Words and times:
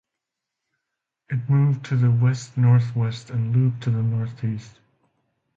It 1.29 1.47
moved 1.47 1.85
to 1.85 1.95
the 1.95 2.09
west-northwest, 2.09 3.29
and 3.29 3.55
looped 3.55 3.83
to 3.83 3.91
the 3.91 4.01
northeast. 4.01 4.79